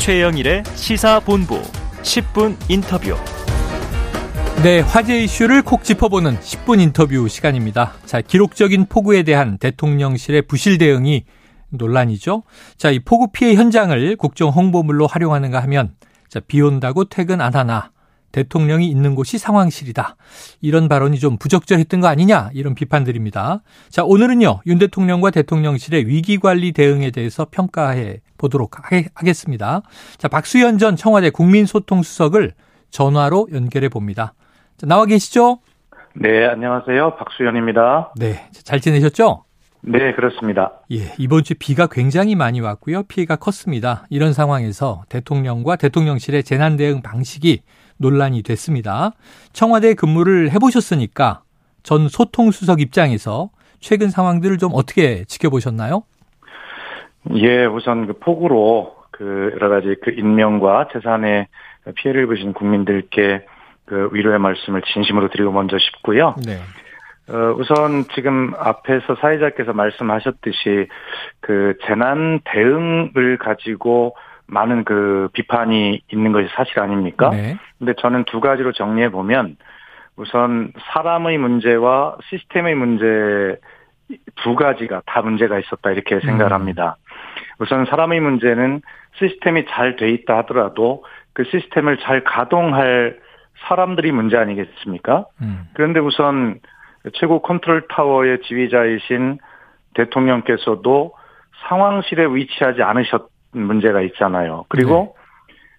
최영일의 0.00 0.62
시사본부 0.76 1.60
10분 2.00 2.56
인터뷰. 2.70 3.14
네, 4.62 4.80
화제 4.80 5.22
이슈를 5.22 5.60
콕 5.60 5.84
짚어보는 5.84 6.38
10분 6.38 6.80
인터뷰 6.80 7.28
시간입니다. 7.28 7.92
자, 8.06 8.22
기록적인 8.22 8.86
폭우에 8.86 9.24
대한 9.24 9.58
대통령실의 9.58 10.42
부실 10.42 10.78
대응이 10.78 11.24
논란이죠. 11.68 12.44
자, 12.78 12.90
이 12.90 12.98
폭우 13.00 13.28
피해 13.30 13.54
현장을 13.54 14.16
국정 14.16 14.48
홍보물로 14.48 15.06
활용하는가 15.06 15.62
하면 15.64 15.94
자, 16.30 16.40
비 16.40 16.62
온다고 16.62 17.04
퇴근 17.04 17.42
안 17.42 17.54
하나 17.54 17.90
대통령이 18.32 18.88
있는 18.88 19.14
곳이 19.14 19.38
상황실이다. 19.38 20.16
이런 20.60 20.88
발언이 20.88 21.18
좀 21.18 21.36
부적절했던 21.38 22.00
거 22.00 22.08
아니냐 22.08 22.50
이런 22.54 22.74
비판들입니다. 22.74 23.62
자 23.88 24.04
오늘은요 24.04 24.60
윤 24.66 24.78
대통령과 24.78 25.30
대통령실의 25.30 26.06
위기관리 26.06 26.72
대응에 26.72 27.10
대해서 27.10 27.46
평가해 27.50 28.20
보도록 28.38 28.76
하겠습니다. 29.14 29.82
자 30.18 30.28
박수현 30.28 30.78
전 30.78 30.96
청와대 30.96 31.30
국민소통수석을 31.30 32.52
전화로 32.90 33.48
연결해 33.52 33.88
봅니다. 33.88 34.34
자, 34.76 34.86
나와 34.86 35.06
계시죠? 35.06 35.60
네 36.14 36.46
안녕하세요 36.46 37.16
박수현입니다. 37.16 38.14
네잘 38.18 38.80
지내셨죠? 38.80 39.44
네, 39.82 40.12
그렇습니다. 40.12 40.72
예, 40.92 41.14
이번 41.18 41.42
주 41.42 41.54
비가 41.58 41.86
굉장히 41.86 42.34
많이 42.34 42.60
왔고요. 42.60 43.04
피해가 43.04 43.36
컸습니다. 43.36 44.04
이런 44.10 44.32
상황에서 44.32 45.04
대통령과 45.08 45.76
대통령실의 45.76 46.44
재난 46.44 46.76
대응 46.76 47.00
방식이 47.00 47.62
논란이 48.00 48.42
됐습니다. 48.42 49.12
청와대 49.52 49.94
근무를 49.94 50.50
해보셨으니까 50.50 51.42
전 51.82 52.08
소통수석 52.08 52.80
입장에서 52.80 53.50
최근 53.78 54.10
상황들을 54.10 54.58
좀 54.58 54.72
어떻게 54.74 55.24
지켜보셨나요? 55.24 56.02
예, 57.34 57.66
우선 57.66 58.06
그 58.06 58.14
폭우로 58.14 58.96
그 59.10 59.50
여러 59.54 59.68
가지 59.68 59.94
그 60.02 60.10
인명과 60.10 60.88
재산에 60.92 61.48
피해를 61.94 62.24
입으신 62.24 62.52
국민들께 62.52 63.44
그 63.84 64.08
위로의 64.12 64.38
말씀을 64.38 64.82
진심으로 64.82 65.28
드리고 65.28 65.52
먼저 65.52 65.76
싶고요. 65.78 66.34
네. 66.46 66.58
어, 67.28 67.54
우선 67.58 68.04
지금 68.14 68.52
앞에서 68.58 69.16
사회자께서 69.20 69.72
말씀하셨듯이 69.72 70.88
그 71.40 71.76
재난 71.86 72.40
대응을 72.44 73.38
가지고 73.38 74.16
많은 74.50 74.84
그 74.84 75.28
비판이 75.32 76.02
있는 76.12 76.32
것이 76.32 76.48
사실 76.54 76.80
아닙니까? 76.80 77.30
네. 77.30 77.56
근데 77.78 77.94
저는 77.98 78.24
두 78.24 78.40
가지로 78.40 78.72
정리해 78.72 79.10
보면 79.10 79.56
우선 80.16 80.72
사람의 80.92 81.38
문제와 81.38 82.18
시스템의 82.28 82.74
문제 82.74 83.56
두 84.42 84.56
가지가 84.56 85.02
다 85.06 85.22
문제가 85.22 85.58
있었다 85.58 85.90
이렇게 85.92 86.20
생각을 86.20 86.52
음. 86.52 86.54
합니다. 86.54 86.96
우선 87.58 87.86
사람의 87.86 88.20
문제는 88.20 88.82
시스템이 89.14 89.66
잘 89.66 89.96
돼 89.96 90.10
있다 90.10 90.38
하더라도 90.38 91.04
그 91.32 91.44
시스템을 91.44 91.98
잘 91.98 92.24
가동할 92.24 93.18
사람들이 93.68 94.10
문제 94.12 94.36
아니겠습니까? 94.36 95.26
음. 95.42 95.68
그런데 95.74 96.00
우선 96.00 96.58
최고 97.14 97.40
컨트롤 97.40 97.86
타워의 97.88 98.42
지휘자이신 98.42 99.38
대통령께서도 99.94 101.12
상황실에 101.68 102.26
위치하지 102.26 102.82
않으셨 102.82 103.28
문제가 103.52 104.00
있잖아요. 104.02 104.64
그리고 104.68 105.16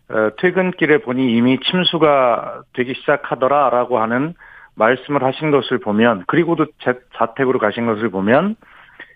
네. 0.10 0.16
어, 0.16 0.32
퇴근길에 0.38 1.00
보니 1.00 1.36
이미 1.36 1.60
침수가 1.60 2.64
되기 2.74 2.94
시작하더라라고 2.96 4.00
하는 4.00 4.34
말씀을 4.76 5.24
하신 5.24 5.52
것을 5.52 5.80
보면 5.80 6.24
그리고도 6.28 6.66
자, 6.82 6.96
자택으로 7.16 7.60
가신 7.60 7.86
것을 7.86 8.10
보면 8.10 8.56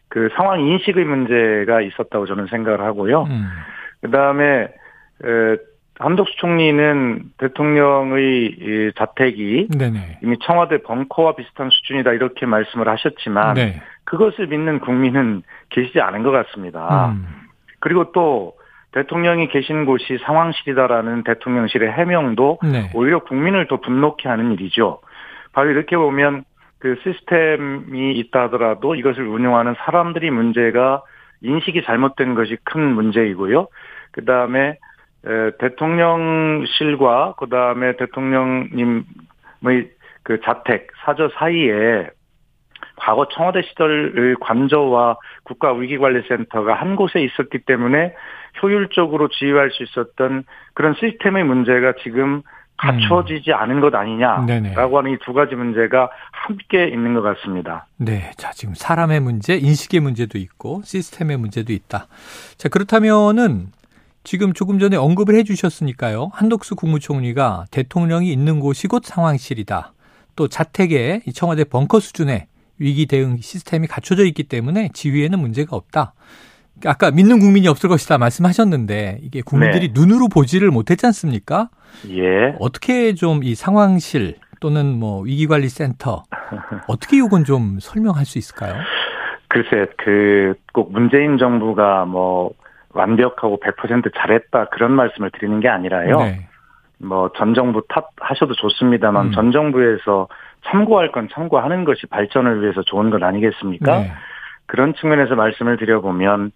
그 0.08 0.30
상황 0.36 0.62
인식의 0.62 1.04
문제가 1.04 1.82
있었다고 1.82 2.26
저는 2.26 2.48
생각을 2.48 2.82
하고요. 2.82 3.24
음. 3.24 3.50
그 4.02 4.12
다음에 4.12 4.68
한덕수 6.00 6.36
총리는 6.38 7.24
대통령의 7.38 8.94
자택이 8.98 9.70
네네. 9.78 10.20
이미 10.24 10.38
청와대 10.44 10.82
벙커와 10.82 11.36
비슷한 11.36 11.70
수준이다 11.70 12.14
이렇게 12.14 12.46
말씀을 12.46 12.88
하셨지만 12.88 13.56
네. 13.56 13.82
그것을 14.04 14.48
믿는 14.48 14.80
국민은 14.80 15.44
계시지 15.70 16.00
않은 16.00 16.24
것 16.24 16.32
같습니다. 16.32 17.12
음. 17.12 17.45
그리고 17.86 18.12
또 18.14 18.54
대통령이 18.94 19.48
계신 19.50 19.86
곳이 19.86 20.18
상황실이다라는 20.26 21.24
대통령실의 21.24 21.92
해명도 21.92 22.58
네. 22.64 22.90
오히려 22.96 23.20
국민을 23.20 23.68
더 23.68 23.80
분노케 23.80 24.28
하는 24.28 24.54
일이죠. 24.54 25.02
바로 25.54 25.70
이렇게 25.70 25.96
보면 25.96 26.46
그 26.80 27.00
시스템이 27.04 28.14
있다 28.14 28.46
하더라도 28.46 28.96
이것을 28.96 29.28
운영하는 29.28 29.76
사람들이 29.78 30.32
문제가 30.32 31.04
인식이 31.42 31.84
잘못된 31.84 32.34
것이 32.34 32.58
큰 32.64 32.82
문제이고요. 32.96 33.68
그 34.14 34.26
다음에 34.26 34.80
대통령실과 35.60 37.36
그 37.38 37.50
다음에 37.50 37.98
대통령님의 37.98 39.04
그 40.24 40.40
자택 40.44 40.88
사저 41.04 41.30
사이에 41.38 42.10
과거 42.96 43.28
청와대 43.30 43.62
시절 43.64 44.36
관저와 44.40 45.18
국가위기관리센터가 45.44 46.74
한 46.74 46.96
곳에 46.96 47.22
있었기 47.22 47.60
때문에 47.66 48.14
효율적으로 48.62 49.28
지휘할 49.30 49.72
수 49.72 49.84
있었던 49.84 50.44
그런 50.74 50.96
시스템의 51.00 51.44
문제가 51.44 51.94
지금 52.04 52.42
갖춰지지 52.78 53.52
음. 53.52 53.56
않은 53.56 53.80
것 53.80 53.96
아니냐라고 53.96 54.46
네네. 54.46 54.74
하는 54.74 55.14
이 55.14 55.18
두 55.26 55.34
가지 55.34 55.56
문제가 55.56 56.10
함께 56.32 56.88
있는 56.88 57.14
것 57.14 57.22
같습니다. 57.22 57.88
네. 57.98 58.32
자, 58.38 58.52
지금 58.52 58.74
사람의 58.76 59.22
문제, 59.22 59.56
인식의 59.56 60.02
문제도 60.02 60.38
있고 60.38 60.82
시스템의 60.84 61.38
문제도 61.38 61.72
있다. 61.72 62.08
자, 62.58 62.70
그렇다면은 62.70 63.68
지금 64.24 64.54
조금 64.54 64.80
전에 64.80 64.98
언급을 64.98 65.36
해 65.36 65.44
주셨으니까요. 65.44 66.32
한덕수 66.34 66.76
국무총리가 66.76 67.66
대통령이 67.72 68.32
있는 68.32 68.60
곳이 68.60 68.88
곧 68.88 69.04
상황실이다. 69.06 69.94
또 70.36 70.48
자택에 70.48 71.22
청와대 71.34 71.64
벙커 71.64 72.00
수준의 72.00 72.48
위기 72.80 73.06
대응 73.06 73.38
시스템이 73.38 73.88
갖춰져 73.88 74.26
있기 74.26 74.44
때문에 74.44 74.90
지휘에는 74.94 75.40
문제가 75.40 75.76
없다. 75.76 76.14
아까 76.86 77.10
믿는 77.12 77.40
국민이 77.40 77.68
없을 77.70 77.88
것이다 77.90 78.18
말씀하셨는데 78.18 79.20
이게 79.22 79.42
국민들이 79.42 79.94
네. 79.94 80.00
눈으로 80.00 80.28
보지를 80.28 80.72
못했지 80.72 81.06
않습니까? 81.06 81.70
예. 82.10 82.56
어떻게 82.60 83.14
좀 83.14 83.40
이 83.44 83.56
상황실 83.56 84.36
또는 84.60 85.00
뭐 85.00 85.22
위기관리센터 85.22 86.24
어떻게 86.88 87.18
이건 87.18 87.44
좀 87.46 87.78
설명할 87.80 88.26
수 88.26 88.38
있을까요? 88.38 88.74
글쎄 89.48 89.88
그 89.98 90.56
꼭 90.74 90.92
문재인 90.92 91.38
정부가 91.38 92.04
뭐 92.06 92.52
완벽하고 92.90 93.60
100% 93.62 94.12
잘했다 94.18 94.66
그런 94.72 94.92
말씀을 94.92 95.32
드리는 95.32 95.60
게 95.62 95.70
아니라요. 95.70 96.18
네. 96.20 96.48
뭐 97.06 97.30
전 97.36 97.54
정부 97.54 97.84
탓하셔도 97.88 98.56
좋습니다만 98.56 99.28
음. 99.28 99.32
전 99.32 99.52
정부에서 99.52 100.28
참고할 100.66 101.12
건 101.12 101.30
참고하는 101.32 101.86
것이 101.86 102.08
발전을 102.08 102.62
위해서 102.62 102.82
좋은 102.82 103.12
것 103.12 103.22
아니겠습니까? 103.22 104.00
네. 104.00 104.12
그런 104.66 104.96
측면에서 104.96 105.36
말씀을 105.36 105.78
드려보면 105.78 106.52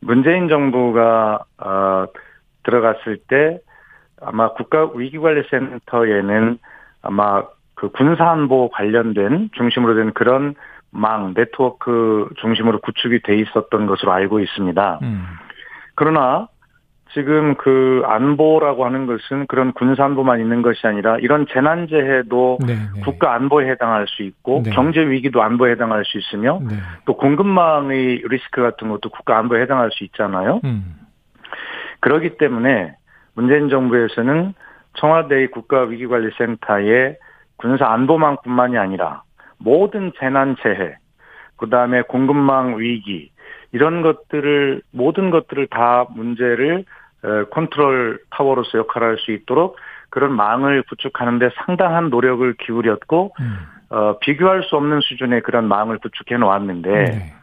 문재인 0.00 0.48
정부가 0.48 1.44
어, 1.58 2.06
들어갔을 2.64 3.18
때 3.28 3.60
아마 4.20 4.52
국가위기관리센터에는 4.52 6.58
아마 7.02 7.44
그 7.74 7.90
군사안보 7.90 8.70
관련된 8.70 9.50
중심으로 9.54 9.94
된 9.94 10.12
그런 10.12 10.56
망 10.90 11.34
네트워크 11.34 12.28
중심으로 12.40 12.80
구축이 12.80 13.22
돼 13.22 13.36
있었던 13.36 13.86
것으로 13.86 14.12
알고 14.12 14.40
있습니다. 14.40 14.98
음. 15.02 15.24
그러나 15.94 16.48
지금 17.14 17.54
그 17.56 18.02
안보라고 18.06 18.86
하는 18.86 19.06
것은 19.06 19.46
그런 19.46 19.72
군사안보만 19.72 20.40
있는 20.40 20.62
것이 20.62 20.86
아니라 20.86 21.18
이런 21.18 21.46
재난재해도 21.46 22.58
네, 22.66 22.74
네. 22.74 23.00
국가 23.02 23.34
안보에 23.34 23.68
해당할 23.70 24.06
수 24.08 24.22
있고 24.22 24.62
네. 24.64 24.70
경제 24.70 25.00
위기도 25.00 25.42
안보에 25.42 25.72
해당할 25.72 26.04
수 26.04 26.18
있으며 26.18 26.60
네. 26.62 26.76
또 27.04 27.16
공급망의 27.16 28.22
리스크 28.28 28.62
같은 28.62 28.88
것도 28.88 29.10
국가 29.10 29.38
안보에 29.38 29.60
해당할 29.60 29.90
수 29.92 30.04
있잖아요. 30.04 30.60
음. 30.64 30.96
그렇기 32.00 32.38
때문에 32.38 32.96
문재인 33.34 33.68
정부에서는 33.68 34.54
청와대의 34.94 35.50
국가위기관리센터에 35.50 37.16
군사 37.56 37.86
안보망뿐만이 37.92 38.78
아니라 38.78 39.22
모든 39.58 40.12
재난재해, 40.18 40.96
그 41.56 41.68
다음에 41.68 42.02
공급망 42.02 42.78
위기 42.78 43.30
이런 43.72 44.02
것들을 44.02 44.82
모든 44.90 45.30
것들을 45.30 45.66
다 45.68 46.06
문제를 46.10 46.84
컨트롤 47.50 48.20
타워로서 48.30 48.78
역할을 48.78 49.08
할수 49.08 49.32
있도록 49.32 49.76
그런 50.10 50.34
망을 50.34 50.82
구축하는데 50.82 51.50
상당한 51.64 52.10
노력을 52.10 52.52
기울였고 52.54 53.34
음. 53.40 53.56
어, 53.90 54.18
비교할 54.18 54.62
수 54.64 54.76
없는 54.76 55.00
수준의 55.00 55.42
그런 55.42 55.68
망을 55.68 55.98
구축해 55.98 56.36
놓았는데 56.38 56.90
네. 56.90 57.34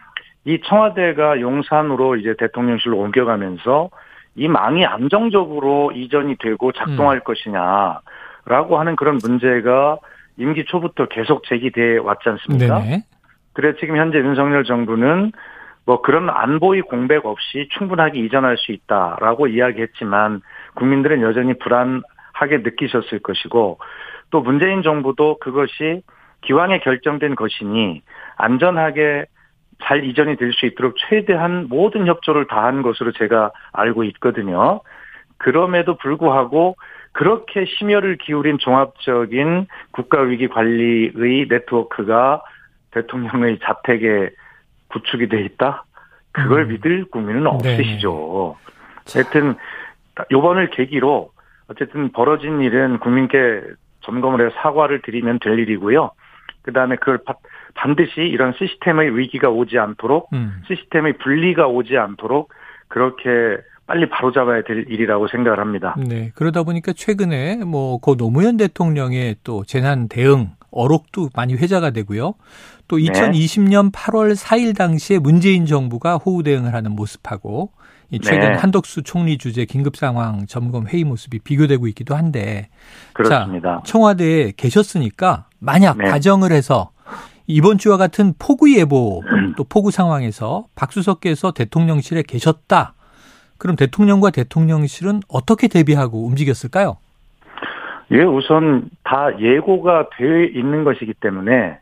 이 0.46 0.60
청와대가 0.66 1.40
용산으로 1.40 2.16
이제 2.16 2.36
대통령실로 2.38 2.98
옮겨가면서 2.98 3.90
이 4.36 4.48
망이 4.48 4.86
안정적으로 4.86 5.92
이전이 5.92 6.38
되고 6.40 6.72
작동할 6.72 7.18
음. 7.18 7.22
것이냐라고 7.24 8.80
하는 8.80 8.96
그런 8.96 9.20
문제가 9.22 9.98
임기 10.38 10.66
초부터 10.66 11.08
계속 11.08 11.44
제기돼 11.46 11.98
왔지 11.98 12.30
않습니까? 12.30 12.80
네 12.80 13.04
그래 13.54 13.74
지금 13.80 13.98
현재 13.98 14.20
윤석열 14.20 14.64
정부는 14.64 15.32
뭐 15.90 16.04
그런 16.04 16.30
안보의 16.30 16.84
공백 16.84 17.26
없이 17.26 17.68
충분하게 17.72 18.20
이전할 18.20 18.58
수 18.58 18.72
있다라고 18.72 19.48
이야기했지만 19.48 20.42
국민들은 20.76 21.24
여전히 21.24 21.58
불안하게 21.58 22.60
느끼셨을 22.60 23.22
것이고 23.24 23.80
또 24.30 24.42
문재인 24.42 24.84
정부도 24.84 25.40
그것이 25.40 26.04
기왕에 26.42 26.82
결정된 26.82 27.34
것이니 27.34 28.04
안전하게 28.38 29.26
잘 29.82 30.04
이전이 30.04 30.36
될 30.36 30.54
수 30.54 30.68
있도록 30.68 30.94
최대한 31.10 31.66
모든 31.70 32.06
협조를 32.06 32.46
다한 32.46 32.84
것으로 32.84 33.12
제가 33.14 33.52
알고 33.74 34.04
있거든요. 34.04 34.82
그럼에도 35.38 35.98
불구하고 35.98 36.76
그렇게 37.14 37.66
심혈을 37.66 38.18
기울인 38.18 38.60
종합적인 38.60 39.66
국가위기 39.94 40.50
관리의 40.50 41.48
네트워크가 41.50 42.44
대통령의 42.92 43.58
자택에 43.64 44.30
구축이 44.90 45.30
돼 45.30 45.42
있다? 45.46 45.86
그걸 46.32 46.64
음. 46.64 46.68
믿을 46.70 47.06
국민은 47.06 47.44
네. 47.44 47.50
없으시죠. 47.50 48.58
네. 49.06 49.14
하여튼 49.14 49.56
요번을 50.32 50.70
계기로 50.72 51.32
어쨌든 51.68 52.12
벌어진 52.12 52.62
일은 52.62 53.00
국민께 53.00 53.62
점검을 54.02 54.46
해서 54.46 54.56
사과를 54.62 55.02
드리면 55.02 55.40
될 55.40 55.60
일이고요. 55.60 56.12
그 56.62 56.74
다음에 56.74 56.96
그걸 56.98 57.20
반드시 57.76 58.22
이런 58.22 58.54
시스템의 58.58 59.18
위기가 59.18 59.50
오지 59.50 59.78
않도록 59.78 60.30
음. 60.34 60.62
시스템의 60.68 61.18
분리가 61.20 61.68
오지 61.68 61.98
않도록 61.98 62.52
그렇게 62.88 63.58
빨리 63.88 64.08
바로잡아야 64.08 64.64
될 64.64 64.86
일이라고 64.88 65.28
생각을 65.30 65.60
합니다. 65.60 65.96
네. 66.08 66.32
그러다 66.36 66.64
보니까 66.64 66.94
최근에 66.94 67.64
뭐 67.66 67.98
고 67.98 68.16
노무현 68.16 68.58
대통령의 68.58 69.38
또 69.44 69.64
재난 69.66 70.08
대응 70.08 70.52
어록도 70.72 71.30
많이 71.36 71.54
회자가 71.56 71.92
되고요. 71.92 72.34
또 72.88 72.98
2020년 72.98 73.92
8월 73.92 74.36
4일 74.36 74.76
당시에 74.76 75.20
문재인 75.20 75.66
정부가 75.66 76.18
호우 76.18 76.44
대응을 76.44 76.74
하는 76.74 76.92
모습하고 76.94 77.72
이 78.12 78.20
최근 78.20 78.54
네. 78.54 78.58
한덕수 78.58 79.04
총리 79.04 79.38
주재 79.38 79.66
긴급 79.66 79.96
상황 79.96 80.48
점검 80.48 80.88
회의 80.88 81.04
모습이 81.04 81.40
비교되고 81.40 81.88
있기도 81.90 82.16
한데 82.16 82.70
그렇습니다. 83.14 83.78
자, 83.78 83.82
청와대에 83.86 84.54
계셨으니까 84.58 85.46
만약 85.60 85.98
네. 85.98 86.10
가정을 86.10 86.52
해서 86.52 86.92
이번 87.46 87.78
주와 87.78 87.98
같은 87.98 88.34
폭우 88.40 88.70
예보 88.72 89.24
또 89.58 89.64
폭우 89.64 89.92
상황에서 89.92 90.66
박수석께서 90.76 91.52
대통령실에 91.52 92.24
계셨다. 92.24 92.96
그럼 93.58 93.76
대통령과 93.76 94.32
대통령실은 94.32 95.22
어떻게 95.28 95.68
대비하고 95.68 96.26
움직였을까요? 96.26 96.98
예, 98.12 98.24
우선 98.24 98.90
다 99.04 99.40
예고가 99.40 100.10
되어 100.18 100.44
있는 100.44 100.84
것이기 100.84 101.14
때문에 101.16 101.80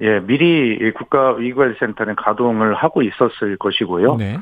예, 0.00 0.20
미리 0.20 0.92
국가위기관리센터는 0.92 2.16
가동을 2.16 2.74
하고 2.74 3.02
있었을 3.02 3.56
것이고요. 3.58 4.16
네. 4.16 4.38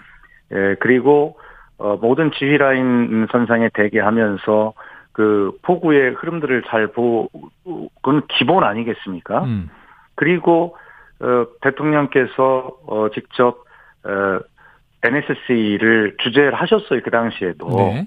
예, 0.53 0.77
그리고 0.79 1.39
어, 1.79 1.97
모든 2.01 2.31
지휘 2.33 2.59
라인 2.59 3.27
선상에 3.31 3.69
대기하면서 3.73 4.73
그 5.13 5.53
폭우의 5.63 6.13
흐름들을 6.13 6.63
잘 6.69 6.89
보고 6.89 7.29
그건 7.65 8.23
기본 8.29 8.63
아니겠습니까? 8.63 9.45
음. 9.45 9.71
그리고 10.15 10.77
어, 11.21 11.47
대통령께서 11.61 12.71
어, 12.87 13.09
직접 13.13 13.65
어, 14.05 14.39
NSC를 15.03 16.17
주재를 16.19 16.55
하셨어요 16.55 17.01
그 17.03 17.11
당시에도 17.11 17.69
네. 17.69 18.07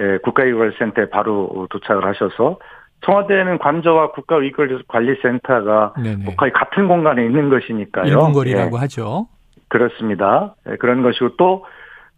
예, 0.00 0.18
국가위기관리센터에 0.18 1.08
바로 1.08 1.66
도착을 1.70 2.04
하셔서 2.04 2.58
청와대는 3.02 3.58
관저와 3.58 4.12
국가위기관리센터가 4.12 5.94
거의 6.36 6.52
같은 6.52 6.88
공간에 6.88 7.24
있는 7.24 7.50
것이니까요. 7.50 8.06
1분 8.06 8.34
거리라고 8.34 8.76
예. 8.76 8.80
하죠. 8.80 9.28
그렇습니다. 9.68 10.54
예, 10.68 10.76
그런 10.76 11.02
것이고 11.02 11.36
또 11.36 11.64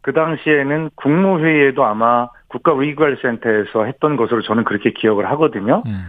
그 0.09 0.13
당시에는 0.13 0.91
국무회의에도 0.95 1.85
아마 1.85 2.29
국가위기관리센터에서 2.49 3.85
했던 3.85 4.17
것으로 4.17 4.43
저는 4.43 4.65
그렇게 4.65 4.93
기억을 4.93 5.29
하거든요. 5.33 5.83
음. 5.87 6.07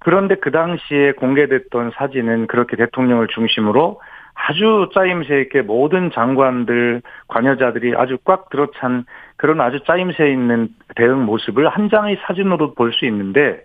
그런데 0.00 0.34
그 0.34 0.50
당시에 0.50 1.12
공개됐던 1.12 1.92
사진은 1.94 2.48
그렇게 2.48 2.76
대통령을 2.76 3.28
중심으로 3.28 4.00
아주 4.34 4.90
짜임새 4.94 5.40
있게 5.42 5.62
모든 5.62 6.10
장관들, 6.10 7.02
관여자들이 7.28 7.94
아주 7.96 8.18
꽉 8.24 8.50
들어찬 8.50 9.04
그런 9.36 9.60
아주 9.60 9.80
짜임새 9.86 10.30
있는 10.30 10.68
대응 10.96 11.24
모습을 11.24 11.68
한 11.68 11.88
장의 11.88 12.18
사진으로 12.26 12.74
볼 12.74 12.92
수 12.92 13.06
있는데 13.06 13.62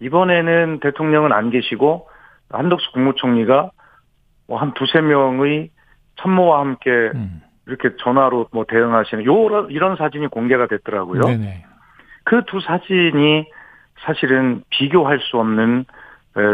이번에는 0.00 0.80
대통령은 0.80 1.32
안 1.32 1.50
계시고 1.50 2.08
한덕수 2.50 2.92
국무총리가 2.92 3.70
뭐 4.48 4.58
한 4.58 4.72
두세 4.74 5.00
명의 5.00 5.70
참모와 6.20 6.60
함께 6.60 6.90
음. 7.14 7.40
이렇게 7.66 7.90
전화로 7.98 8.48
뭐 8.52 8.64
대응하시는 8.68 9.24
요 9.24 9.66
이런 9.70 9.96
사진이 9.96 10.26
공개가 10.28 10.66
됐더라고요. 10.66 11.20
그 12.24 12.42
두 12.46 12.60
사진이 12.60 13.46
사실은 14.00 14.62
비교할 14.70 15.18
수 15.20 15.38
없는 15.38 15.84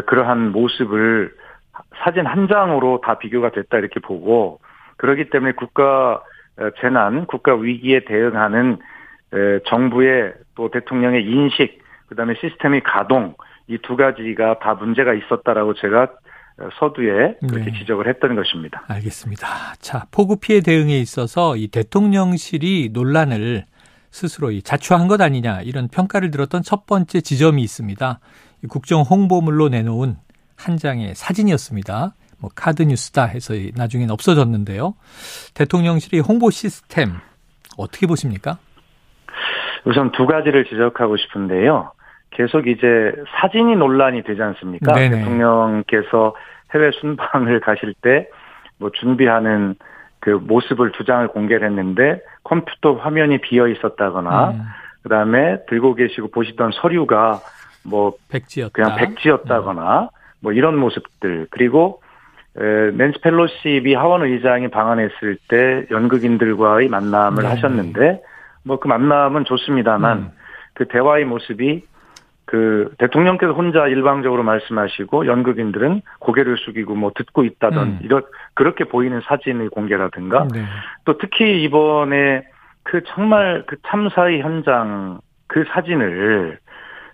그러한 0.06 0.52
모습을 0.52 1.32
사진 2.04 2.26
한 2.26 2.48
장으로 2.48 3.00
다 3.02 3.18
비교가 3.18 3.50
됐다 3.50 3.78
이렇게 3.78 4.00
보고 4.00 4.60
그렇기 4.96 5.30
때문에 5.30 5.52
국가 5.52 6.22
재난, 6.80 7.26
국가 7.26 7.54
위기에 7.54 8.04
대응하는 8.04 8.78
정부의 9.66 10.34
또 10.54 10.70
대통령의 10.70 11.24
인식, 11.24 11.80
그다음에 12.08 12.34
시스템의 12.40 12.82
가동 12.82 13.34
이 13.70 13.78
두 13.82 13.96
가지가 13.96 14.58
다 14.58 14.74
문제가 14.74 15.14
있었다라고 15.14 15.74
제가 15.74 16.08
서두에 16.78 17.36
그렇게 17.48 17.70
네. 17.70 17.78
지적을 17.78 18.08
했던 18.08 18.34
것입니다. 18.34 18.82
알겠습니다. 18.88 19.46
자, 19.78 20.06
폭우 20.10 20.36
피해 20.36 20.60
대응에 20.60 20.98
있어서 20.98 21.56
이 21.56 21.68
대통령실이 21.68 22.90
논란을 22.92 23.64
스스로 24.10 24.50
자초한 24.60 25.06
것 25.06 25.20
아니냐 25.20 25.62
이런 25.62 25.86
평가를 25.88 26.32
들었던 26.32 26.62
첫 26.62 26.84
번째 26.84 27.20
지점이 27.20 27.62
있습니다. 27.62 28.18
국정 28.68 29.02
홍보물로 29.02 29.68
내놓은 29.68 30.16
한 30.64 30.76
장의 30.76 31.14
사진이었습니다. 31.14 32.12
뭐 32.40 32.50
카드 32.54 32.82
뉴스다 32.82 33.24
해서 33.24 33.54
나중엔 33.76 34.10
없어졌는데요. 34.10 34.94
대통령실의 35.54 36.20
홍보 36.20 36.50
시스템 36.50 37.12
어떻게 37.76 38.06
보십니까? 38.06 38.58
우선 39.84 40.10
두 40.12 40.26
가지를 40.26 40.64
지적하고 40.64 41.16
싶은데요. 41.16 41.92
계속 42.30 42.66
이제 42.66 43.12
사진이 43.40 43.76
논란이 43.76 44.22
되지 44.22 44.40
않습니까? 44.40 44.92
네네. 44.94 45.18
대통령께서 45.18 46.34
해외 46.74 46.90
순방을 47.00 47.60
가실 47.64 47.94
때 48.02 48.28
뭐 48.80 48.90
준비하는 48.90 49.76
그 50.18 50.30
모습을 50.30 50.92
두 50.92 51.04
장을 51.04 51.26
공개를 51.28 51.68
했는데 51.68 52.20
컴퓨터 52.42 52.94
화면이 52.94 53.38
비어 53.42 53.68
있었다거나 53.68 54.50
음. 54.50 54.62
그다음에 55.02 55.64
들고 55.68 55.94
계시고 55.94 56.30
보시던 56.30 56.72
서류가 56.72 57.40
뭐 57.84 58.14
백지였다. 58.28 58.72
그냥 58.72 58.96
백지였다거나 58.96 60.02
음. 60.02 60.08
뭐 60.40 60.52
이런 60.52 60.76
모습들 60.76 61.46
그리고 61.50 62.02
에, 62.58 62.90
낸스 62.92 63.20
펠로시 63.20 63.82
미 63.84 63.94
하원 63.94 64.22
의장이 64.22 64.68
방한했을 64.68 65.38
때 65.48 65.86
연극인들과의 65.90 66.88
만남을 66.88 67.42
네. 67.42 67.48
하셨는데 67.48 68.22
뭐 68.64 68.78
그 68.78 68.88
만남은 68.88 69.44
좋습니다만 69.44 70.18
음. 70.18 70.30
그 70.74 70.86
대화의 70.88 71.24
모습이 71.24 71.82
그 72.46 72.92
대통령께서 72.98 73.52
혼자 73.52 73.86
일방적으로 73.86 74.42
말씀하시고 74.42 75.26
연극인들은 75.26 76.02
고개를 76.18 76.56
숙이고 76.58 76.96
뭐 76.96 77.12
듣고 77.14 77.44
있다던 77.44 77.86
음. 77.86 77.98
이런 78.02 78.22
그렇게 78.54 78.84
보이는 78.84 79.20
사진의 79.24 79.68
공개라든가 79.68 80.48
네. 80.52 80.64
또 81.04 81.16
특히 81.18 81.62
이번에 81.62 82.42
그 82.82 83.02
정말 83.06 83.62
그 83.66 83.76
참사의 83.86 84.40
현장 84.42 85.20
그 85.46 85.64
사진을 85.72 86.58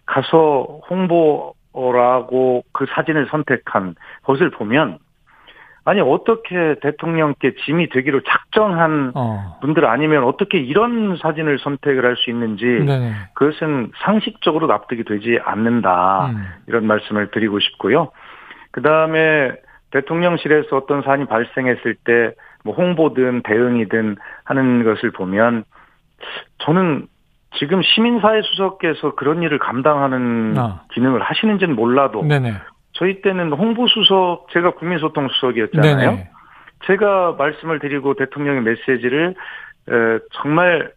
가서 0.07 0.81
홍보 0.89 1.55
라고 1.93 2.65
그 2.73 2.87
사진을 2.89 3.27
선택한 3.31 3.95
것을 4.25 4.51
보면 4.51 4.99
아니 5.85 6.01
어떻게 6.01 6.77
대통령께 6.81 7.55
짐이 7.65 7.91
되기로 7.91 8.23
작정한 8.23 9.13
어. 9.15 9.59
분들 9.61 9.85
아니면 9.85 10.25
어떻게 10.25 10.59
이런 10.59 11.17
사진을 11.17 11.59
선택을 11.59 12.05
할 12.05 12.17
수 12.17 12.31
있는지 12.31 12.65
네 12.65 13.13
그것은 13.35 13.93
상식적으로 14.03 14.67
납득이 14.67 15.05
되지 15.05 15.39
않는다 15.45 16.31
음. 16.31 16.45
이런 16.67 16.87
말씀을 16.87 17.31
드리고 17.31 17.61
싶고요. 17.61 18.11
그 18.73 18.83
다음에 18.83 19.53
대통령실에서 19.91 20.77
어떤 20.77 21.03
사안이 21.03 21.27
발생했을 21.27 21.95
때 22.05 22.35
뭐 22.67 22.75
홍보든 22.75 23.43
대응이든 23.43 24.17
하는 24.45 24.85
것을 24.85 25.13
보면 25.13 25.65
저는 26.59 27.07
지금 27.59 27.81
시민사회 27.83 28.43
수석께서 28.43 29.15
그런 29.15 29.43
일을 29.43 29.59
감당하는 29.59 30.55
아. 30.59 30.83
기능을 30.93 31.23
하시는지는 31.23 31.75
몰라도 31.75 32.23
네네. 32.23 32.55
저희 32.93 33.23
때는 33.23 33.53
홍보 33.53 33.87
수석, 33.89 34.47
제가 34.53 34.73
국민소통 34.73 35.29
수석이었잖아요. 35.29 35.97
네네. 35.97 36.31
제가 36.87 37.37
말씀을 37.39 37.79
드리고 37.79 38.15
대통령의 38.15 38.63
메시지를 38.63 39.35
정말 40.43 40.93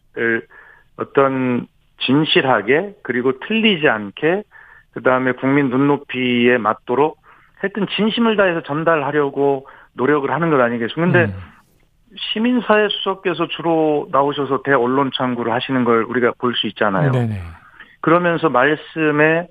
어떤 0.97 1.67
진실하게 2.01 2.95
그리고 3.03 3.39
틀리지 3.39 3.87
않게 3.87 4.43
그 4.93 5.01
다음에 5.01 5.33
국민 5.33 5.69
눈높이에 5.69 6.57
맞도록 6.57 7.17
하여튼 7.57 7.87
진심을 7.95 8.37
다해서 8.37 8.63
전달하려고 8.63 9.67
노력을 9.93 10.29
하는 10.31 10.49
것 10.49 10.59
아니겠습니까? 10.59 11.19
근데 11.19 11.33
음. 11.33 11.39
시민사회 12.17 12.87
수석께서 12.89 13.47
주로 13.47 14.07
나오셔서 14.11 14.63
대언론 14.63 15.11
창구를 15.13 15.51
하시는 15.51 15.83
걸 15.83 16.03
우리가 16.03 16.33
볼 16.37 16.53
수 16.55 16.67
있잖아요. 16.67 17.11
네네. 17.11 17.39
그러면서 18.01 18.49
말씀에 18.49 19.47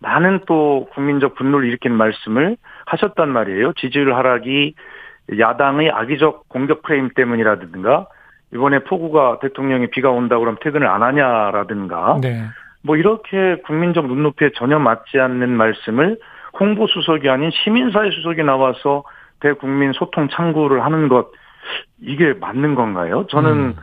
많은 0.00 0.40
또 0.46 0.88
국민적 0.94 1.34
분노를 1.34 1.68
일으키는 1.68 1.96
말씀을 1.96 2.56
하셨단 2.86 3.28
말이에요. 3.28 3.74
지지율 3.74 4.14
하락이 4.14 4.74
야당의 5.38 5.90
악의적 5.90 6.48
공격 6.48 6.82
프레임 6.82 7.10
때문이라든가 7.14 8.06
이번에 8.52 8.80
폭우가 8.80 9.38
대통령이 9.40 9.88
비가 9.90 10.10
온다 10.10 10.38
그러면 10.38 10.58
퇴근을 10.60 10.86
안 10.88 11.02
하냐라든가 11.02 12.18
네. 12.20 12.42
뭐 12.82 12.96
이렇게 12.96 13.56
국민적 13.66 14.06
눈높이에 14.06 14.50
전혀 14.56 14.78
맞지 14.78 15.20
않는 15.20 15.50
말씀을 15.50 16.18
홍보 16.58 16.86
수석이 16.88 17.28
아닌 17.28 17.50
시민사회 17.52 18.10
수석이 18.10 18.42
나와서 18.42 19.04
대국민 19.40 19.92
소통 19.92 20.28
창구를 20.28 20.84
하는 20.84 21.08
것 21.08 21.30
이게 22.00 22.32
맞는 22.34 22.74
건가요? 22.74 23.26
저는 23.30 23.50
음. 23.52 23.76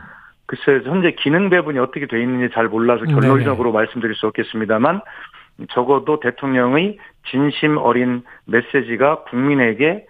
글쎄 0.46 0.82
현재 0.88 1.12
기능 1.12 1.50
배분이 1.50 1.78
어떻게 1.78 2.06
돼 2.06 2.20
있는지 2.22 2.52
잘 2.54 2.68
몰라서 2.68 3.04
결론적으로 3.04 3.70
네네. 3.70 3.84
말씀드릴 3.84 4.14
수 4.14 4.26
없겠습니다만 4.28 5.00
적어도 5.72 6.20
대통령의 6.20 6.98
진심 7.30 7.76
어린 7.76 8.22
메시지가 8.46 9.24
국민에게 9.24 10.06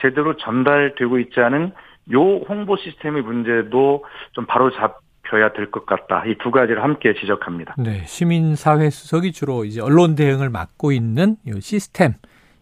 제대로 0.00 0.36
전달되고 0.36 1.18
있지 1.18 1.40
않은 1.40 1.72
요 2.12 2.20
홍보 2.48 2.76
시스템의 2.76 3.22
문제도 3.22 4.04
좀 4.32 4.46
바로 4.46 4.70
잡혀야 4.70 5.52
될 5.52 5.70
것 5.70 5.86
같다. 5.86 6.24
이 6.26 6.36
두 6.38 6.50
가지를 6.50 6.82
함께 6.82 7.14
지적합니다. 7.14 7.74
네, 7.78 8.04
시민사회 8.06 8.90
수석이 8.90 9.32
주로 9.32 9.64
이제 9.64 9.80
언론 9.80 10.14
대응을 10.14 10.50
맡고 10.50 10.92
있는 10.92 11.36
이 11.46 11.60
시스템 11.60 12.14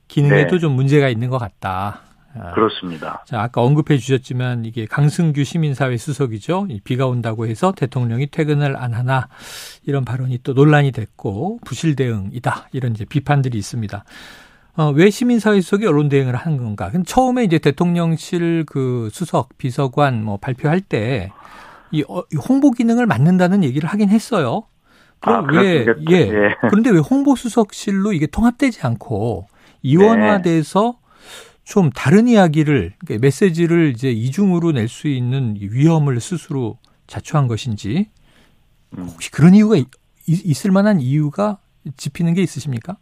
기능에도 0.08 0.56
네. 0.56 0.58
좀 0.58 0.72
문제가 0.72 1.08
있는 1.08 1.28
것 1.28 1.38
같다. 1.38 2.00
아. 2.40 2.52
그렇습니다. 2.52 3.22
자, 3.26 3.42
아까 3.42 3.62
언급해 3.62 3.98
주셨지만 3.98 4.64
이게 4.64 4.86
강승규 4.86 5.44
시민사회 5.44 5.96
수석이죠. 5.96 6.68
비가 6.84 7.06
온다고 7.06 7.46
해서 7.46 7.72
대통령이 7.72 8.28
퇴근을 8.28 8.76
안 8.76 8.94
하나 8.94 9.28
이런 9.84 10.04
발언이 10.04 10.40
또 10.42 10.52
논란이 10.52 10.92
됐고 10.92 11.60
부실 11.64 11.96
대응이다 11.96 12.68
이런 12.72 12.92
이제 12.92 13.04
비판들이 13.04 13.58
있습니다. 13.58 14.04
어, 14.76 14.90
왜 14.90 15.10
시민사회 15.10 15.60
수석이 15.60 15.86
언론 15.86 16.08
대응을 16.08 16.36
하는 16.36 16.58
건가? 16.58 16.92
처음에 17.04 17.42
이제 17.42 17.58
대통령실 17.58 18.64
그 18.66 19.08
수석, 19.12 19.58
비서관 19.58 20.22
뭐 20.22 20.36
발표할 20.36 20.80
때 20.80 21.32
이, 21.90 22.04
어, 22.08 22.22
홍보 22.48 22.70
기능을 22.70 23.06
맡는다는 23.06 23.64
얘기를 23.64 23.88
하긴 23.88 24.08
했어요. 24.10 24.64
그럼 25.20 25.50
아, 25.50 25.52
왜, 25.52 25.84
예. 26.10 26.16
예. 26.16 26.54
그런데 26.68 26.90
왜 26.90 26.98
홍보수석실로 26.98 28.12
이게 28.12 28.26
통합되지 28.26 28.86
않고 28.86 29.48
이원화돼서 29.82 30.96
네. 31.00 31.07
좀 31.68 31.90
다른 31.90 32.28
이야기를, 32.28 32.92
그러니까 32.98 33.20
메시지를 33.20 33.88
이제 33.88 34.08
이중으로 34.08 34.72
낼 34.72 34.88
수 34.88 35.06
있는 35.06 35.54
위험을 35.60 36.18
스스로 36.18 36.78
자초한 37.06 37.46
것인지 37.46 38.06
음. 38.96 39.04
혹시 39.04 39.30
그런 39.30 39.54
이유가 39.54 39.76
있, 39.76 39.86
있을 40.26 40.70
만한 40.72 40.98
이유가 40.98 41.58
짚히는 41.96 42.32
게 42.32 42.40
있으십니까? 42.40 42.96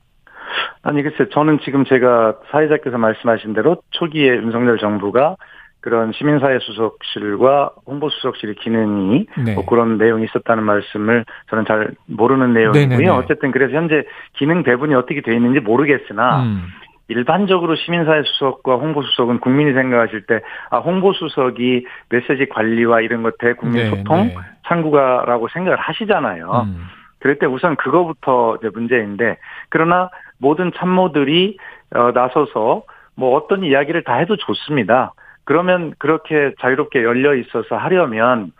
아니 0.83 1.03
글쎄 1.03 1.29
저는 1.33 1.61
지금 1.65 1.85
제가 1.85 2.39
사회자께서 2.51 2.99
말씀하신 2.99 3.55
대로 3.55 3.83
초기에 3.91 4.35
윤석열 4.37 4.79
정부가 4.79 5.37
그런 5.81 6.11
시민사회 6.13 6.59
수석실과 6.61 7.71
홍보 7.87 8.11
수석실의 8.11 8.57
기능이 8.57 9.27
네. 9.45 9.55
뭐 9.55 9.65
그런 9.65 9.99
내용이 9.99 10.25
있었다는 10.25 10.65
말씀을 10.65 11.25
저는 11.51 11.65
잘 11.69 11.95
모르는 12.07 12.53
내용이고요. 12.53 12.89
네네네. 12.89 13.09
어쨌든 13.09 13.53
그래서 13.53 13.75
현재 13.77 14.03
기능 14.37 14.65
배분이 14.65 14.95
어떻게 14.95 15.21
되어 15.21 15.35
있는지 15.35 15.61
모르겠으나 15.61 16.43
음. 16.43 16.65
일반적으로 17.09 17.77
시민사회 17.77 18.23
수석과 18.25 18.77
홍보 18.77 19.03
수석은 19.03 19.41
국민이 19.41 19.73
생각하실 19.73 20.27
때, 20.27 20.41
아, 20.71 20.79
홍보 20.79 21.13
수석이 21.13 21.87
메시지 22.09 22.47
관리와 22.49 23.01
이런 23.01 23.23
것 23.23 23.39
대국민 23.39 23.85
네, 23.85 23.91
소통 23.91 24.27
네. 24.27 24.37
창구가라고 24.67 25.49
생각을 25.49 25.79
하시잖아요. 25.79 26.67
음. 26.67 26.87
그럴 27.21 27.39
때 27.39 27.47
우선 27.47 27.77
그거부터 27.77 28.57
이제 28.59 28.71
문제인데, 28.73 29.37
그러나 29.69 30.11
모든 30.39 30.73
참모들이 30.73 31.59
어, 31.95 32.11
나서서 32.13 32.83
뭐 33.15 33.37
어떤 33.37 33.65
이야기를 33.65 34.03
다 34.03 34.15
해도 34.17 34.37
좋습니다. 34.37 35.13
그러면 35.45 35.95
그렇게 35.99 36.53
자유롭게 36.61 37.05
열려 37.05 37.35
있어서 37.35 37.77
하려면 37.77 38.53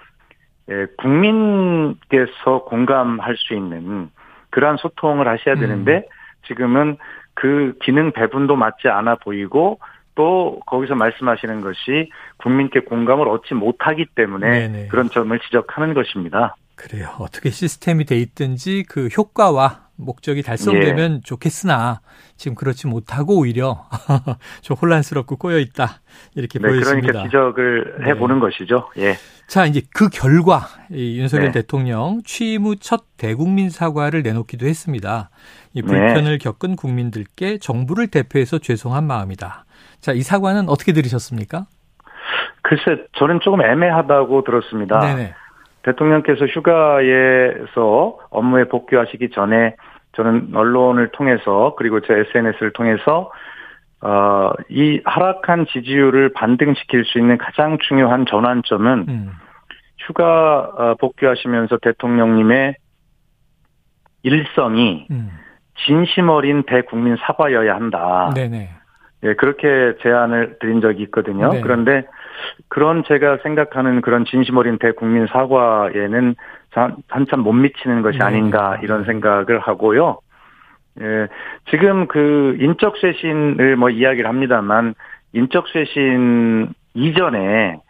예, 0.71 0.87
국민께서 0.99 2.65
공감할 2.65 3.37
수 3.37 3.55
있는 3.55 4.11
그러한 4.51 4.79
소통을 4.79 5.29
하셔야 5.29 5.55
음. 5.57 5.61
되는데 5.61 5.97
음. 5.97 6.03
지금은 6.47 6.97
그 7.35 7.75
기능 7.83 8.13
배분도 8.13 8.57
맞지 8.57 8.89
않아 8.89 9.17
보이고 9.17 9.79
또 10.15 10.61
거기서 10.67 10.95
말씀하시는 10.95 11.61
것이 11.61 12.11
국민께 12.39 12.81
공감을 12.81 13.29
얻지 13.29 13.55
못하기 13.55 14.07
때문에 14.15 14.69
네네. 14.69 14.89
그런 14.89 15.11
점을 15.11 15.39
지적하는 15.39 15.95
것입니다. 15.95 16.57
그래요. 16.77 17.09
어떻게 17.19 17.51
시스템이 17.51 18.05
돼 18.05 18.19
있든지 18.19 18.85
그 18.89 19.09
효과와 19.09 19.87
목적이 19.97 20.43
달성되면 20.43 21.15
예. 21.17 21.21
좋겠으나 21.25 22.01
지금 22.37 22.55
그렇지 22.55 22.87
못하고 22.87 23.39
오히려 23.39 23.87
좀 24.61 24.77
혼란스럽고 24.77 25.37
꼬여 25.37 25.59
있다 25.59 26.01
이렇게 26.35 26.59
네, 26.59 26.69
보여집니다. 26.69 27.09
그러니까 27.13 27.25
지적을 27.25 27.97
네. 28.01 28.11
해보는 28.11 28.37
네. 28.37 28.41
것이죠. 28.43 28.91
예. 28.99 29.15
자 29.49 29.65
이제 29.65 29.81
그 29.95 30.11
결과 30.11 30.67
이 30.91 31.19
윤석열 31.19 31.47
네. 31.47 31.53
대통령 31.63 32.21
취임 32.25 32.65
후 32.65 32.77
첫 32.77 33.05
대국민 33.17 33.71
사과를 33.71 34.23
내놓기도 34.23 34.67
했습니다. 34.67 35.31
이 35.73 35.81
불편을 35.81 36.33
네. 36.33 36.39
겪은 36.39 36.77
국민들께 36.77 37.57
정부를 37.59 38.09
대표해서 38.09 38.59
죄송한 38.59 39.07
마음이다. 39.07 39.65
자 40.01 40.13
이 40.13 40.21
사과는 40.23 40.69
어떻게 40.69 40.93
들으셨습니까? 40.93 41.67
글쎄 42.63 43.07
저는 43.19 43.41
조금 43.43 43.63
애매하다고 43.63 44.45
들었습니다. 44.45 44.99
네네. 45.01 45.35
대통령께서 45.87 46.47
휴가에서 46.47 48.19
업무에 48.31 48.65
복귀하시기 48.65 49.31
전에 49.31 49.77
저는 50.13 50.51
언론을 50.55 51.11
통해서 51.13 51.75
그리고 51.79 52.01
제 52.01 52.13
SNS를 52.13 52.73
통해서 52.73 53.31
어, 54.03 54.51
이 54.69 55.01
하락한 55.05 55.67
지지율을 55.73 56.33
반등시킬 56.33 57.05
수 57.05 57.19
있는 57.19 57.39
가장 57.39 57.79
중요한 57.79 58.27
전환점은 58.27 59.07
음. 59.09 59.33
휴가 59.99 60.71
어, 60.77 60.95
복귀하시면서 61.01 61.79
대통령님의 61.79 62.77
일성이 64.23 65.07
음. 65.11 65.31
진심 65.87 66.29
어린 66.29 66.65
대국민 66.65 67.17
사과여야 67.17 67.75
한다. 67.75 68.33
네네. 68.35 68.71
예, 69.23 69.35
그렇게 69.35 69.95
제안을 70.03 70.59
드린 70.61 70.81
적이 70.81 71.05
있거든요. 71.05 71.53
네. 71.53 71.61
그런데 71.61 72.07
그런 72.69 73.05
제가 73.05 73.39
생각하는 73.43 74.01
그런 74.01 74.25
진심 74.25 74.57
어린 74.57 74.79
대국민 74.79 75.27
사과에는 75.27 76.35
한참 77.09 77.41
못 77.41 77.53
미치는 77.53 78.03
것이 78.03 78.19
네. 78.19 78.25
아닌가 78.25 78.79
이런 78.83 79.05
생각을 79.05 79.59
하고요. 79.61 80.19
예, 81.01 81.29
지금 81.71 82.07
그 82.07 82.57
인적 82.61 82.97
쇄신을 82.99 83.77
뭐 83.77 83.91
이야기를 83.91 84.29
합니다만 84.29 84.95
인적 85.33 85.69
쇄신 85.69 86.73
이전에 86.95 87.39
예, 87.39 87.86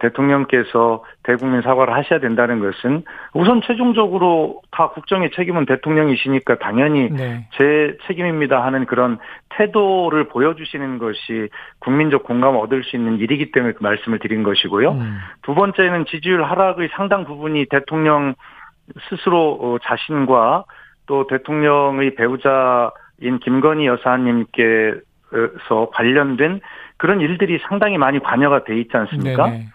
대통령께서 0.00 1.04
대국민 1.24 1.60
사과를 1.62 1.94
하셔야 1.94 2.20
된다는 2.20 2.60
것은 2.60 3.02
우선 3.32 3.60
최종적으로 3.62 4.62
다 4.70 4.90
국정의 4.90 5.30
책임은 5.32 5.66
대통령이시니까 5.66 6.58
당연히 6.58 7.10
네. 7.10 7.46
제 7.56 7.96
책임입니다 8.06 8.64
하는 8.64 8.86
그런 8.86 9.18
태도를 9.50 10.28
보여주시는 10.28 10.98
것이 10.98 11.48
국민적 11.80 12.22
공감을 12.22 12.60
얻을 12.60 12.84
수 12.84 12.96
있는 12.96 13.18
일이기 13.18 13.50
때문에 13.50 13.74
그 13.74 13.82
말씀을 13.82 14.20
드린 14.20 14.42
것이고요. 14.42 14.92
음. 14.92 15.18
두 15.42 15.54
번째는 15.54 16.06
지지율 16.06 16.44
하락의 16.44 16.90
상당 16.92 17.24
부분이 17.24 17.66
대통령 17.68 18.34
스스로 19.08 19.58
어, 19.60 19.78
자신과 19.82 20.64
또 21.06 21.26
대통령의 21.26 22.14
배우자인 22.14 23.38
김건희 23.42 23.86
여사님께서 23.86 25.00
관련된 25.92 26.60
그런 26.96 27.20
일들이 27.20 27.58
상당히 27.68 27.98
많이 27.98 28.18
관여가 28.18 28.64
돼 28.64 28.78
있지 28.78 28.96
않습니까? 28.96 29.46
네네. 29.46 29.66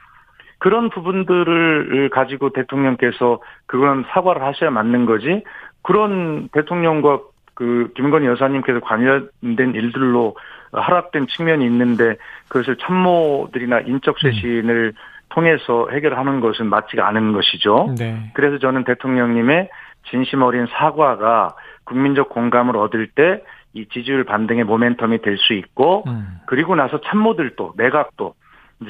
그런 0.60 0.90
부분들을 0.90 2.10
가지고 2.10 2.52
대통령께서 2.52 3.40
그런 3.66 4.06
사과를 4.10 4.42
하셔야 4.44 4.70
맞는 4.70 5.06
거지. 5.06 5.44
그런 5.82 6.50
대통령과 6.50 7.20
그 7.54 7.92
김건희 7.96 8.26
여사님께서 8.28 8.80
관여된 8.82 9.74
일들로 9.74 10.36
하락된 10.72 11.28
측면이 11.28 11.66
있는데 11.66 12.16
그것을 12.48 12.78
참모들이나 12.78 13.82
인적 13.82 14.20
쇄신을 14.20 14.94
음. 14.96 15.00
통해서 15.30 15.88
해결하는 15.92 16.40
것은 16.42 16.68
맞지가 16.68 17.08
않은 17.08 17.34
것이죠. 17.34 17.94
네. 17.98 18.32
그래서 18.34 18.58
저는 18.60 18.84
대통령님의 18.84 19.70
진심 20.10 20.42
어린 20.42 20.68
사과가 20.68 21.56
국민적 21.84 22.30
공감을 22.30 22.76
얻을 22.78 23.08
때 23.08 23.44
이 23.74 23.86
지지율 23.88 24.24
반등의 24.24 24.66
모멘텀이 24.66 25.22
될 25.22 25.38
수 25.38 25.54
있고 25.54 26.04
음. 26.08 26.40
그리고 26.48 26.76
나서 26.76 27.00
참모들도 27.02 27.74
내각도 27.78 28.34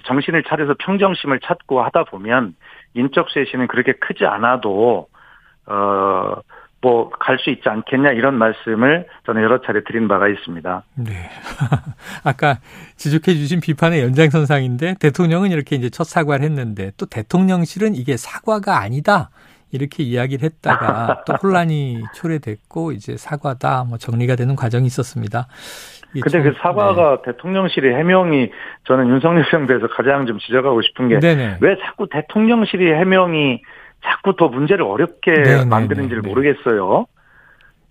정신을 0.05 0.43
차려서 0.43 0.75
평정심을 0.79 1.39
찾고 1.41 1.81
하다 1.81 2.05
보면 2.05 2.55
인적 2.93 3.29
쇄신은 3.31 3.67
그렇게 3.67 3.93
크지 3.93 4.25
않아도 4.25 5.07
어 5.67 6.41
뭐 6.81 7.09
갈 7.19 7.37
수 7.39 7.49
있지 7.49 7.67
않겠냐 7.67 8.11
이런 8.11 8.35
말씀을 8.35 9.05
저는 9.25 9.41
여러 9.43 9.61
차례 9.61 9.83
드린 9.83 10.07
바가 10.07 10.29
있습니다. 10.29 10.83
네. 10.95 11.29
아까 12.23 12.59
지적해 12.95 13.35
주신 13.35 13.59
비판의 13.59 14.01
연장선상인데 14.01 14.95
대통령은 14.99 15.51
이렇게 15.51 15.75
이제 15.75 15.89
첫 15.89 16.05
사과를 16.05 16.45
했는데 16.45 16.91
또 16.97 17.05
대통령실은 17.05 17.95
이게 17.95 18.15
사과가 18.15 18.79
아니다. 18.79 19.29
이렇게 19.71 20.03
이야기를 20.03 20.43
했다가 20.43 21.23
또 21.27 21.33
혼란이 21.33 22.03
초래됐고 22.13 22.91
이제 22.93 23.17
사과다 23.17 23.85
뭐 23.87 23.97
정리가 23.97 24.35
되는 24.35 24.55
과정이 24.55 24.87
있었습니다. 24.87 25.47
근데 26.21 26.41
그 26.41 26.55
사과가 26.59 27.21
네. 27.21 27.31
대통령실의 27.31 27.93
해명이 27.95 28.49
저는 28.85 29.09
윤석열 29.09 29.45
정부에서 29.51 29.87
가장 29.87 30.25
좀 30.25 30.39
지적하고 30.39 30.81
싶은 30.81 31.07
게 31.09 31.19
왜 31.61 31.77
자꾸 31.85 32.07
대통령실의 32.09 32.93
해명이 32.95 33.61
자꾸 34.03 34.35
더 34.35 34.47
문제를 34.47 34.85
어렵게 34.85 35.33
네네, 35.33 35.65
만드는지를 35.65 36.21
네네. 36.21 36.33
모르겠어요. 36.33 37.05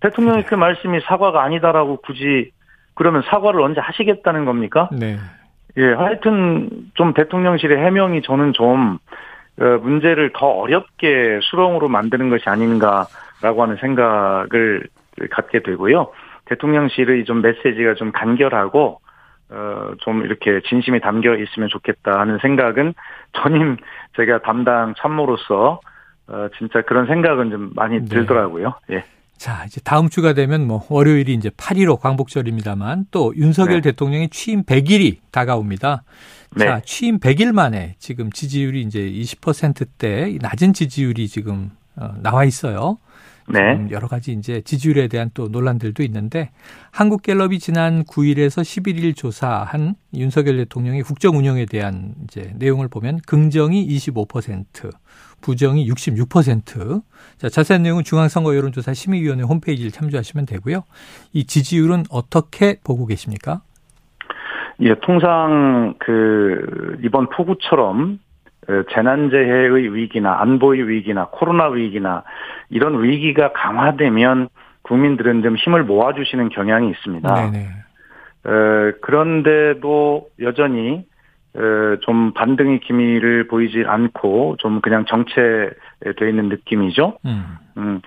대통령의 0.01 0.45
그 0.45 0.55
말씀이 0.55 0.99
사과가 1.01 1.43
아니다라고 1.43 2.01
굳이 2.01 2.51
그러면 2.93 3.21
사과를 3.29 3.61
언제 3.61 3.79
하시겠다는 3.79 4.45
겁니까? 4.45 4.89
네. 4.91 5.17
예, 5.77 5.93
하여튼 5.93 6.69
좀 6.95 7.13
대통령실의 7.13 7.77
해명이 7.77 8.21
저는 8.23 8.53
좀 8.53 8.97
어, 8.97 8.99
문제를 9.57 10.31
더 10.33 10.47
어렵게 10.47 11.39
수렁으로 11.43 11.87
만드는 11.89 12.29
것이 12.29 12.47
아닌가라고 12.47 13.63
하는 13.63 13.75
생각을 13.77 14.87
갖게 15.31 15.61
되고요. 15.61 16.11
대통령실의 16.45 17.25
좀 17.25 17.41
메시지가 17.41 17.95
좀 17.95 18.11
간결하고 18.11 19.01
어, 19.51 19.91
좀 19.99 20.23
이렇게 20.23 20.61
진심이 20.67 20.99
담겨 20.99 21.35
있으면 21.35 21.69
좋겠다 21.69 22.19
하는 22.19 22.37
생각은 22.39 22.93
전임 23.33 23.77
제가 24.15 24.39
담당 24.39 24.93
참모로서 24.97 25.79
어, 26.27 26.47
진짜 26.57 26.81
그런 26.81 27.07
생각은 27.07 27.49
좀 27.49 27.71
많이 27.75 27.99
네. 27.99 28.05
들더라고요. 28.05 28.73
예. 28.91 29.03
자, 29.39 29.63
이제 29.65 29.79
다음 29.81 30.09
주가 30.09 30.33
되면 30.33 30.67
뭐 30.67 30.85
월요일이 30.89 31.33
이제 31.33 31.49
8.15 31.49 32.01
광복절입니다만 32.01 33.05
또 33.09 33.33
윤석열 33.37 33.81
네. 33.81 33.91
대통령이 33.91 34.29
취임 34.29 34.63
100일이 34.63 35.19
다가옵니다. 35.31 36.03
네. 36.57 36.65
자, 36.65 36.81
취임 36.83 37.19
100일 37.19 37.53
만에 37.53 37.95
지금 37.99 38.33
지지율이 38.33 38.81
이제 38.81 38.99
20%대 38.99 40.37
낮은 40.41 40.73
지지율이 40.73 41.29
지금 41.29 41.71
어, 41.95 42.15
나와 42.21 42.43
있어요. 42.43 42.97
네. 43.51 43.87
여러 43.89 44.07
가지 44.07 44.31
이제 44.31 44.61
지지율에 44.61 45.07
대한 45.07 45.31
또 45.33 45.47
논란들도 45.47 46.03
있는데 46.03 46.51
한국갤럽이 46.91 47.57
지난 47.59 48.03
9일에서 48.03 48.61
11일 48.61 49.15
조사한 49.15 49.95
윤석열 50.13 50.57
대통령의 50.57 51.01
국정 51.01 51.35
운영에 51.37 51.65
대한 51.65 52.13
이제 52.23 52.53
내용을 52.59 52.87
보면 52.87 53.19
긍정이 53.25 53.87
25%, 53.87 54.91
부정이 55.41 55.89
66%. 55.89 57.01
자, 57.37 57.49
자세한 57.49 57.83
내용은 57.83 58.03
중앙선거 58.03 58.55
여론조사 58.55 58.93
심의위원회 58.93 59.43
홈페이지를 59.43 59.91
참조하시면 59.91 60.45
되고요. 60.45 60.83
이 61.33 61.45
지지율은 61.45 62.03
어떻게 62.11 62.77
보고 62.83 63.07
계십니까? 63.07 63.61
예, 64.81 64.95
통상 65.01 65.95
그 65.99 66.97
이번 67.03 67.29
폭우처럼 67.29 68.19
그 68.69 68.85
재난재해의 68.93 69.95
위기나 69.95 70.41
안보의 70.41 70.87
위기나 70.87 71.27
코로나 71.31 71.67
위기나 71.69 72.23
이런 72.69 73.03
위기가 73.03 73.51
강화되면 73.51 74.49
국민들은 74.83 75.43
좀 75.43 75.55
힘을 75.55 75.83
모아주시는 75.83 76.49
경향이 76.49 76.89
있습니다. 76.91 77.51
네네. 77.51 77.59
에, 77.59 78.91
그런데도 79.01 80.27
여전히 80.41 81.05
에, 81.55 81.97
좀 82.01 82.33
반등의 82.33 82.79
기미를 82.79 83.47
보이지 83.47 83.83
않고 83.85 84.57
좀 84.59 84.81
그냥 84.81 85.05
정체되어 85.05 86.27
있는 86.27 86.49
느낌이죠. 86.49 87.17
음. 87.25 87.57
음, 87.77 88.01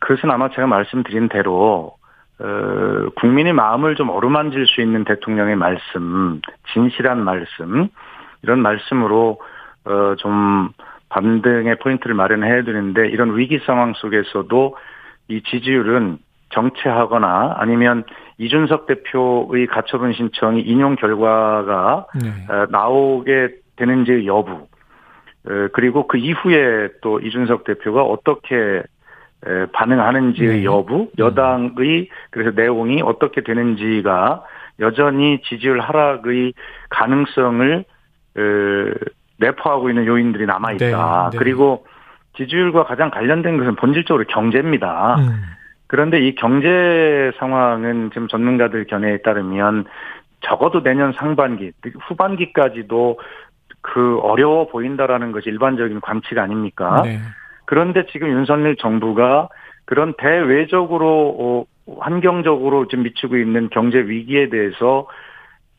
그것은 0.00 0.30
아마 0.30 0.48
제가 0.50 0.66
말씀드린 0.66 1.28
대로 1.28 1.96
어, 2.38 3.08
국민의 3.16 3.54
마음을 3.54 3.94
좀 3.94 4.10
어루만질 4.10 4.66
수 4.66 4.82
있는 4.82 5.04
대통령의 5.04 5.56
말씀, 5.56 6.40
진실한 6.72 7.24
말씀 7.24 7.88
이런 8.42 8.60
말씀으로 8.60 9.40
어, 9.84 10.14
좀 10.18 10.70
반등의 11.08 11.76
포인트를 11.76 12.14
마련해야 12.14 12.62
되는데 12.62 13.08
이런 13.08 13.36
위기 13.36 13.58
상황 13.64 13.92
속에서도 13.94 14.76
이 15.28 15.42
지지율은 15.42 16.18
정체하거나 16.50 17.56
아니면 17.58 18.04
이준석 18.38 18.86
대표의 18.86 19.66
가처분 19.66 20.12
신청이 20.12 20.60
인용 20.60 20.96
결과가 20.96 22.06
네. 22.22 22.52
어, 22.52 22.66
나오게 22.70 23.50
되는지 23.76 24.26
여부 24.26 24.52
어, 25.48 25.68
그리고 25.72 26.06
그 26.06 26.18
이후에 26.18 26.88
또 27.02 27.20
이준석 27.20 27.64
대표가 27.64 28.02
어떻게 28.02 28.82
반응하는지의 29.72 30.48
네. 30.48 30.64
여부 30.64 31.02
음. 31.02 31.08
여당의 31.18 32.08
그래서 32.30 32.50
내용이 32.54 33.02
어떻게 33.02 33.42
되는지가 33.42 34.42
여전히 34.80 35.40
지지율 35.42 35.80
하락의 35.80 36.52
가능성을 36.90 37.84
내포하고 39.38 39.88
있는 39.88 40.06
요인들이 40.06 40.46
남아 40.46 40.72
있다. 40.72 41.30
네, 41.30 41.30
네. 41.32 41.38
그리고 41.38 41.86
지지율과 42.36 42.84
가장 42.84 43.10
관련된 43.10 43.56
것은 43.58 43.76
본질적으로 43.76 44.24
경제입니다. 44.28 45.16
음. 45.16 45.42
그런데 45.86 46.20
이 46.20 46.34
경제 46.34 47.32
상황은 47.38 48.10
지금 48.12 48.28
전문가들 48.28 48.86
견해에 48.86 49.18
따르면 49.18 49.84
적어도 50.40 50.82
내년 50.82 51.12
상반기, 51.12 51.72
후반기까지도 52.08 53.18
그 53.80 54.18
어려워 54.18 54.66
보인다라는 54.68 55.32
것이 55.32 55.48
일반적인 55.48 56.00
관측 56.00 56.38
아닙니까? 56.38 57.02
네. 57.04 57.18
그런데 57.64 58.04
지금 58.06 58.28
윤석열 58.28 58.76
정부가 58.76 59.48
그런 59.84 60.14
대외적으로 60.18 61.36
어, 61.38 61.64
환경적으로 62.00 62.88
지금 62.88 63.04
미치고 63.04 63.36
있는 63.36 63.70
경제 63.70 63.98
위기에 63.98 64.48
대해서 64.48 65.06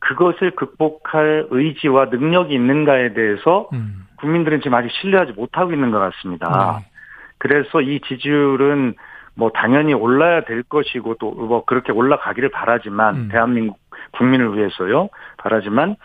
그것을 0.00 0.52
극복할 0.52 1.46
의지와 1.50 2.06
능력이 2.06 2.54
있는가에 2.54 3.14
대해서 3.14 3.68
음. 3.72 4.06
국민들은 4.16 4.60
지금 4.60 4.74
아직 4.74 4.90
신뢰하지 5.00 5.32
못하고 5.32 5.72
있는 5.72 5.90
것 5.90 5.98
같습니다. 5.98 6.80
네. 6.80 6.90
그래서 7.38 7.80
이 7.80 8.00
지지율은 8.00 8.94
뭐 9.34 9.50
당연히 9.50 9.94
올라야 9.94 10.42
될 10.42 10.62
것이고 10.64 11.14
또 11.14 11.30
뭐 11.30 11.64
그렇게 11.64 11.92
올라가기를 11.92 12.50
바라지만 12.50 13.16
음. 13.16 13.28
대한민국 13.30 13.78
국민을 14.12 14.56
위해서요 14.56 15.08
바라지만 15.38 15.96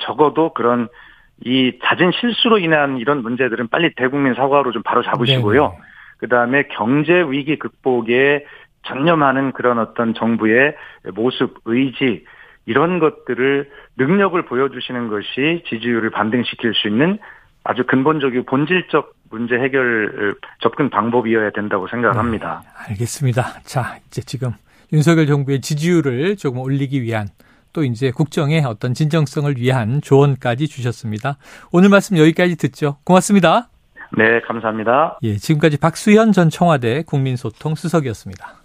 적어도 0.00 0.52
그런 0.52 0.88
이 1.44 1.78
잦은 1.82 2.12
실수로 2.12 2.58
인한 2.58 2.98
이런 2.98 3.22
문제들은 3.22 3.68
빨리 3.68 3.94
대국민 3.94 4.34
사과로 4.34 4.72
좀 4.72 4.82
바로 4.82 5.02
잡으시고요. 5.02 5.68
네. 5.68 5.78
그 6.18 6.28
다음에 6.28 6.64
경제 6.70 7.22
위기 7.22 7.58
극복에 7.58 8.46
전념하는 8.84 9.52
그런 9.52 9.78
어떤 9.78 10.14
정부의 10.14 10.74
모습, 11.14 11.60
의지 11.64 12.24
이런 12.66 12.98
것들을 12.98 13.70
능력을 13.98 14.40
보여주시는 14.46 15.08
것이 15.08 15.64
지지율을 15.68 16.10
반등시킬 16.10 16.74
수 16.74 16.88
있는 16.88 17.18
아주 17.64 17.84
근본적이고 17.86 18.44
본질적 18.44 19.14
문제 19.30 19.54
해결 19.54 20.34
접근 20.60 20.90
방법이어야 20.90 21.50
된다고 21.50 21.88
생각합니다. 21.88 22.62
네, 22.64 22.90
알겠습니다. 22.90 23.60
자, 23.62 23.96
이제 24.06 24.20
지금 24.22 24.50
윤석열 24.92 25.26
정부의 25.26 25.60
지지율을 25.60 26.36
조금 26.36 26.60
올리기 26.60 27.02
위한 27.02 27.28
또 27.72 27.84
이제 27.84 28.10
국정의 28.10 28.62
어떤 28.66 28.92
진정성을 28.92 29.56
위한 29.56 30.00
조언까지 30.02 30.68
주셨습니다. 30.68 31.38
오늘 31.72 31.88
말씀 31.88 32.18
여기까지 32.18 32.56
듣죠. 32.56 32.98
고맙습니다. 33.04 33.68
네, 34.16 34.40
감사합니다. 34.42 35.18
예, 35.22 35.36
지금까지 35.36 35.78
박수현 35.78 36.32
전 36.32 36.50
청와대 36.50 37.02
국민소통 37.06 37.74
수석이었습니다. 37.74 38.61